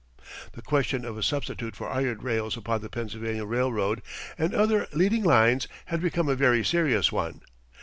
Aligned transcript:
The 0.53 0.63
question 0.63 1.05
of 1.05 1.15
a 1.15 1.21
substitute 1.21 1.75
for 1.75 1.87
iron 1.87 2.21
rails 2.23 2.57
upon 2.57 2.81
the 2.81 2.89
Pennsylvania 2.89 3.45
Railroad 3.45 4.01
and 4.35 4.51
other 4.51 4.87
leading 4.93 5.23
lines 5.23 5.67
had 5.85 6.01
become 6.01 6.27
a 6.27 6.33
very 6.33 6.65
serious 6.65 7.11
one. 7.11 7.41